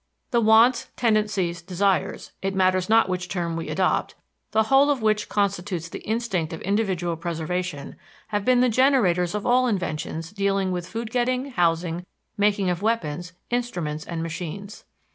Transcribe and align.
The 0.31 0.41
wants, 0.41 0.87
tendencies, 0.95 1.61
desires 1.61 2.31
it 2.41 2.55
matters 2.55 2.89
not 2.89 3.07
which 3.07 3.29
term 3.29 3.55
we 3.55 3.69
adopt 3.69 4.15
the 4.49 4.63
whole 4.63 4.89
of 4.89 5.03
which 5.03 5.29
constitutes 5.29 5.89
the 5.89 5.99
instinct 6.01 6.53
of 6.53 6.61
individual 6.61 7.15
preservation, 7.15 7.97
have 8.29 8.43
been 8.43 8.61
the 8.61 8.67
generators 8.69 9.35
of 9.35 9.45
all 9.45 9.67
inventions 9.67 10.31
dealing 10.31 10.71
with 10.71 10.89
food 10.89 11.11
getting, 11.11 11.51
housing, 11.51 12.03
making 12.35 12.67
of 12.67 12.81
weapons, 12.81 13.33
instruments, 13.51 14.03
and 14.03 14.23
machines. 14.23 14.85